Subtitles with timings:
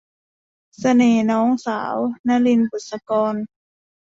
[0.79, 1.95] เสน่ห์น้องสาว-
[2.27, 3.35] นลิน บุษกร